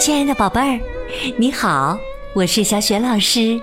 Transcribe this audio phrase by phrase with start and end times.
[0.00, 0.80] 亲爱的宝贝儿，
[1.36, 1.98] 你好，
[2.34, 3.60] 我是小雪老师，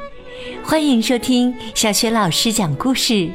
[0.64, 3.28] 欢迎收听小雪老师讲故事，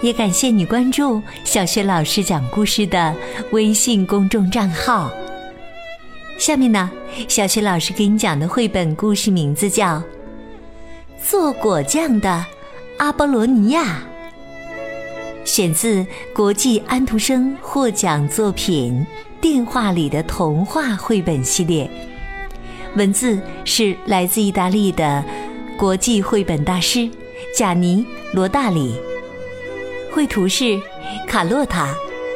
[0.00, 3.14] 也感谢你关注小雪老师讲故事的
[3.50, 5.12] 微信公众账号。
[6.38, 6.90] 下面呢，
[7.28, 9.96] 小雪老师给你讲的绘本故事名字叫
[11.22, 12.46] 《做果酱的
[12.96, 14.02] 阿波罗尼亚》，
[15.46, 19.06] 选自国际安徒生获奖作品
[19.42, 21.90] 《电话里的童话》绘本系列。
[22.94, 25.24] 文字是来自意大利的
[25.78, 27.08] 国际绘本大师
[27.56, 28.94] 贾尼罗大里，
[30.12, 30.78] 绘图是
[31.26, 31.94] 卡洛塔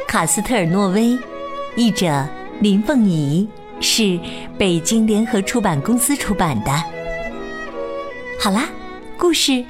[0.09, 1.19] 卡斯特尔诺威，
[1.75, 2.27] 译者
[2.61, 3.47] 林凤仪，
[3.81, 4.19] 是
[4.57, 6.73] 北京联合出版公司出版的。
[8.41, 8.69] 好啦，
[9.19, 9.63] 故事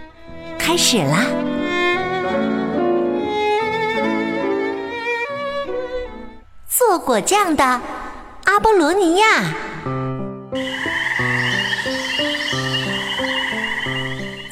[0.57, 1.27] 开始啦！
[6.69, 7.65] 做果酱的
[8.45, 9.55] 阿波罗尼亚。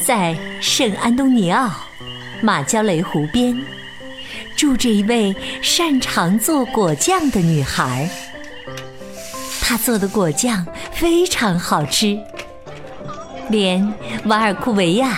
[0.06, 1.70] 在圣安东尼奥
[2.42, 3.58] 马焦雷湖边，
[4.54, 8.06] 住着一位擅长做果酱的女孩。
[9.62, 12.18] 她做的果酱非常好吃，
[13.48, 13.94] 连
[14.26, 15.16] 瓦尔库维亚、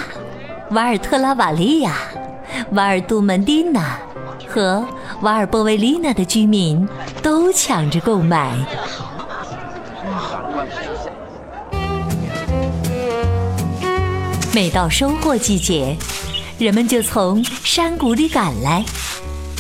[0.71, 1.97] 瓦尔特拉瓦利亚、
[2.71, 3.99] 瓦尔杜门蒂娜
[4.47, 4.87] 和
[5.21, 6.89] 瓦尔波维利娜的居民
[7.21, 8.55] 都抢着购买。
[14.57, 15.95] 每到收获季节，
[16.59, 18.83] 人们就从山谷里赶来，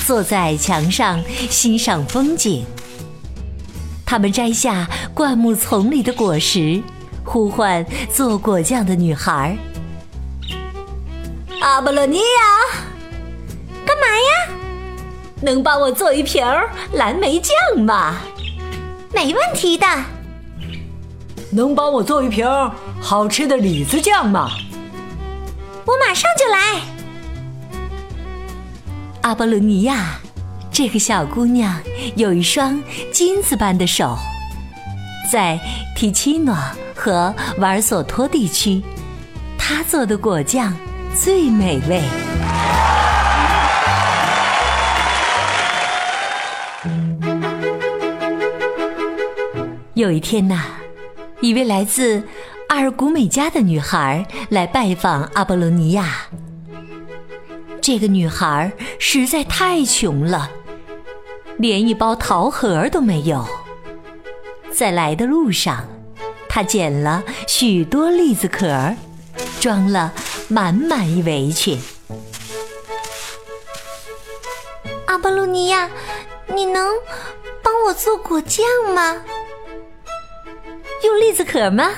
[0.07, 2.65] 坐在墙上欣赏风景。
[4.07, 6.83] 他们摘下灌木丛里的果实，
[7.23, 9.55] 呼唤做果酱的女孩
[11.61, 12.25] ：“阿波罗尼亚，
[13.85, 14.55] 干嘛呀？
[15.43, 16.43] 能帮我做一瓶
[16.95, 17.53] 蓝莓酱
[17.85, 18.17] 吗？
[19.13, 19.87] 没问题的。
[21.51, 22.47] 能帮我做一瓶
[22.99, 24.51] 好吃的李子酱吗？”
[25.87, 26.83] 我马上就来，
[29.23, 30.19] 阿波罗尼亚，
[30.73, 31.81] 这个小姑娘
[32.17, 32.83] 有一双
[33.13, 34.19] 金子般的手，
[35.31, 35.57] 在
[35.95, 36.57] 提奇诺
[36.93, 38.83] 和瓦尔索托地区，
[39.57, 40.75] 她做的果酱
[41.15, 42.03] 最美味。
[49.95, 50.65] 有一天呐，
[51.41, 52.21] 一位来自。
[52.69, 56.27] 阿尔古美家的女孩来拜访阿波罗尼亚。
[57.81, 60.51] 这个女孩实在太穷了，
[61.59, 63.47] 连一包桃核都没有。
[64.73, 65.87] 在来的路上，
[66.49, 68.95] 她捡了许多栗子壳，
[69.61, 70.13] 装了
[70.49, 71.79] 满满一围裙。
[75.07, 75.89] 阿波罗尼亚，
[76.53, 76.91] 你能
[77.63, 79.23] 帮我做果酱吗？
[81.05, 81.91] 用栗子壳吗？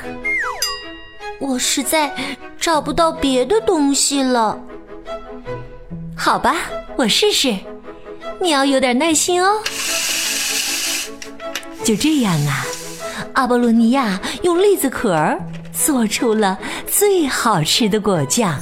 [1.41, 2.13] 我实在
[2.59, 4.59] 找不到别的东西了。
[6.17, 6.57] 好吧，
[6.97, 7.57] 我试试。
[8.41, 9.61] 你要有点耐心哦。
[11.85, 12.65] 就这样啊，
[13.35, 15.17] 阿波罗尼亚用栗子壳
[15.73, 18.61] 做出了最好吃的果酱。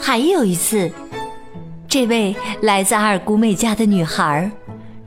[0.00, 0.90] 还有一次，
[1.88, 4.50] 这位来自阿尔古美家的女孩，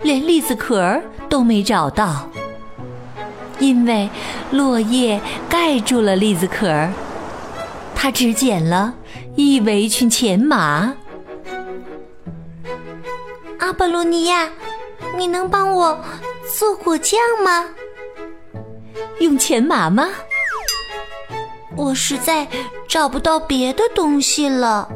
[0.04, 2.30] 连栗子壳都没找到。
[3.60, 4.10] 因为
[4.52, 6.92] 落叶盖住了栗子壳儿，
[7.94, 8.94] 他只捡了
[9.36, 10.94] 一围裙前麻。
[13.60, 14.50] 阿波罗尼亚，
[15.18, 16.00] 你能帮我
[16.58, 17.66] 做果酱吗？
[19.20, 20.10] 用前麻吗？
[21.76, 22.48] 我实在
[22.88, 24.90] 找不到别的东西了。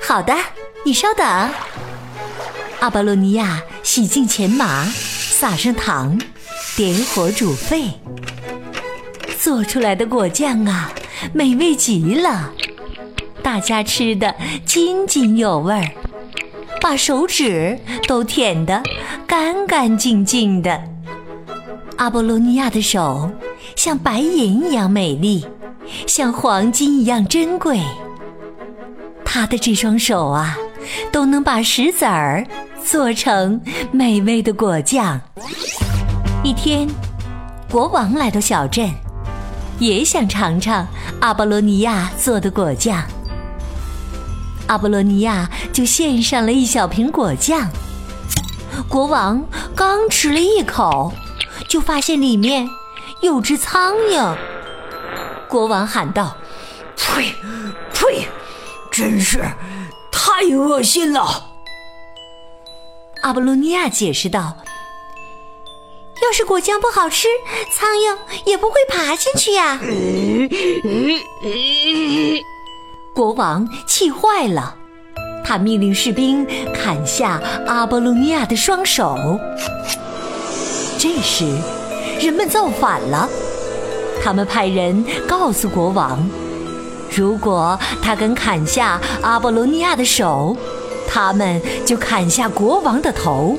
[0.00, 0.36] 好的，
[0.84, 1.26] 你稍等。
[2.80, 6.18] 阿波罗尼亚洗净前麻，撒上糖。
[6.80, 7.90] 点火煮沸，
[9.38, 10.90] 做出来的果酱啊，
[11.34, 12.50] 美味极了，
[13.42, 14.34] 大家吃的
[14.64, 15.90] 津津有味儿，
[16.80, 17.78] 把手指
[18.08, 18.82] 都舔得
[19.26, 20.82] 干干净净的。
[21.96, 23.30] 阿波罗尼亚的手
[23.76, 25.44] 像白银一样美丽，
[26.06, 27.78] 像黄金一样珍贵。
[29.22, 30.56] 她的这双手啊，
[31.12, 32.42] 都能把石子儿
[32.82, 33.60] 做成
[33.92, 35.20] 美味的果酱。
[36.42, 36.88] 一天，
[37.70, 38.90] 国王来到小镇，
[39.78, 40.86] 也想尝尝
[41.20, 43.04] 阿波罗尼亚做的果酱。
[44.66, 47.68] 阿波罗尼亚就献上了一小瓶果酱。
[48.88, 49.44] 国王
[49.76, 51.12] 刚吃了一口，
[51.68, 52.66] 就发现里面
[53.20, 54.34] 有只苍蝇。
[55.46, 56.34] 国王喊道
[56.96, 57.34] ：“呸，
[57.92, 58.26] 呸，
[58.90, 59.44] 真是
[60.10, 61.50] 太恶心了！”
[63.20, 64.56] 阿波罗尼亚解释道
[66.30, 67.26] ：“要是果酱不好吃，
[67.76, 69.80] 苍蝇也不会爬进去呀。”
[73.12, 74.76] 国王气坏了，
[75.44, 79.18] 他命令士兵砍下阿波罗尼亚的双手。
[80.96, 81.44] 这时，
[82.20, 83.28] 人们造反了，
[84.22, 86.30] 他们派人告诉国王，
[87.12, 90.56] 如果他敢砍下阿波罗尼亚的手。
[91.12, 93.58] 他们就砍下国王的头，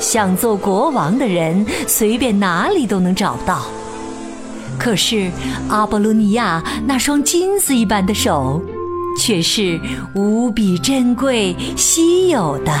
[0.00, 3.66] 想做国王的人随便哪里都能找到。
[4.78, 5.30] 可是
[5.68, 8.60] 阿波罗尼亚那双金子一般的手，
[9.18, 9.78] 却是
[10.14, 12.72] 无比珍贵稀有的。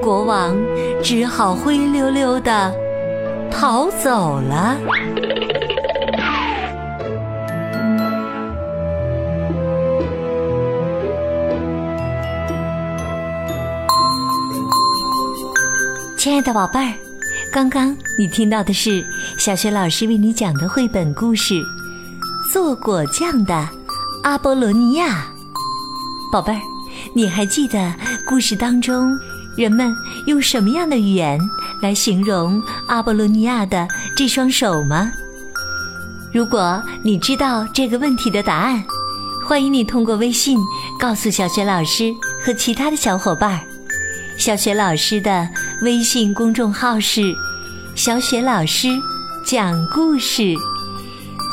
[0.00, 0.56] 国王
[1.02, 2.72] 只好灰溜溜的
[3.50, 4.76] 逃走了。
[16.22, 16.94] 亲爱的宝贝儿，
[17.50, 19.04] 刚刚你听到的是
[19.36, 21.54] 小学老师为你讲的绘本故事
[22.48, 23.68] 《做果酱的
[24.22, 25.26] 阿波罗尼亚》。
[26.32, 26.60] 宝贝儿，
[27.12, 27.92] 你还记得
[28.24, 29.18] 故事当中
[29.56, 29.92] 人们
[30.28, 31.40] 用什么样的语言
[31.80, 35.10] 来形容阿波罗尼亚的这双手吗？
[36.32, 38.80] 如果你知道这个问题的答案，
[39.44, 40.56] 欢迎你通过微信
[41.00, 43.71] 告诉小学老师和其他的小伙伴儿。
[44.38, 45.48] 小雪老师的
[45.82, 47.22] 微信公众号是
[47.94, 48.88] “小雪老师
[49.46, 50.54] 讲故事”，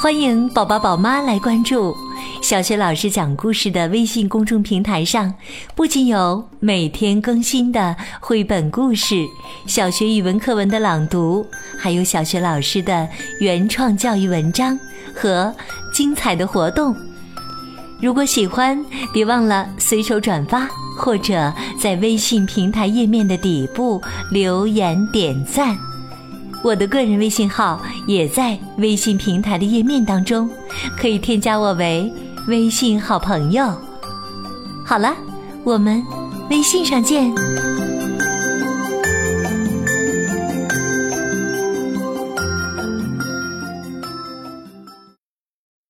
[0.02, 1.96] 欢迎宝宝宝妈来关注。
[2.42, 5.34] 小雪老师讲故事的微信公众平台上，
[5.76, 9.16] 不仅有每天更新的绘本故事、
[9.68, 11.46] 小学语文课文的朗读，
[11.78, 13.08] 还有小学老师的
[13.40, 14.80] 原创教育文章
[15.14, 15.54] 和
[15.94, 16.96] 精彩的活动。
[18.02, 20.68] 如果喜欢，别忘了随手转发。
[21.02, 25.78] 或者在微信平台页面的底部留言点赞，
[26.62, 30.50] 我的个人微信号也在微信平台的页面当中，
[30.98, 32.12] 可以添加我为
[32.50, 33.74] 微信好朋友。
[34.86, 35.16] 好了，
[35.64, 36.04] 我们
[36.50, 37.34] 微信上见。